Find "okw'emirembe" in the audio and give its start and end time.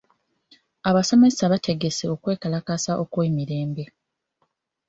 3.03-3.85